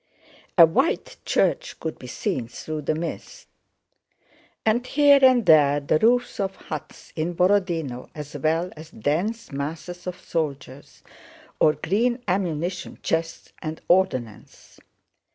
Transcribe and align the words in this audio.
A 0.57 0.65
white 0.65 1.17
church 1.25 1.79
could 1.79 1.99
be 1.99 2.07
seen 2.07 2.47
through 2.47 2.81
the 2.81 2.95
mist, 2.95 3.47
and 4.65 4.83
here 4.87 5.19
and 5.21 5.45
there 5.45 5.79
the 5.79 5.99
roofs 5.99 6.39
of 6.39 6.55
huts 6.55 7.13
in 7.15 7.35
Borodinó 7.35 8.09
as 8.15 8.35
well 8.35 8.71
as 8.75 8.89
dense 8.89 9.51
masses 9.51 10.07
of 10.07 10.19
soldiers, 10.19 11.03
or 11.59 11.73
green 11.73 12.19
ammunition 12.27 12.97
chests 13.03 13.53
and 13.61 13.79
ordnance. 13.87 14.79